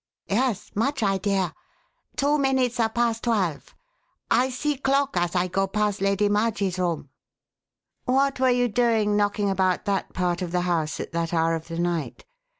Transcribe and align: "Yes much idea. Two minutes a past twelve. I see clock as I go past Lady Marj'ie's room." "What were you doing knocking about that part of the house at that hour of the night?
"Yes 0.27 0.71
much 0.73 1.03
idea. 1.03 1.53
Two 2.15 2.39
minutes 2.39 2.79
a 2.79 2.89
past 2.89 3.23
twelve. 3.23 3.75
I 4.31 4.49
see 4.49 4.77
clock 4.77 5.15
as 5.15 5.35
I 5.35 5.47
go 5.47 5.67
past 5.67 6.01
Lady 6.01 6.27
Marj'ie's 6.27 6.79
room." 6.79 7.09
"What 8.05 8.39
were 8.39 8.49
you 8.49 8.67
doing 8.67 9.15
knocking 9.15 9.51
about 9.51 9.85
that 9.85 10.11
part 10.11 10.41
of 10.41 10.51
the 10.51 10.61
house 10.61 10.99
at 10.99 11.11
that 11.11 11.35
hour 11.35 11.53
of 11.53 11.67
the 11.67 11.77
night? 11.77 12.25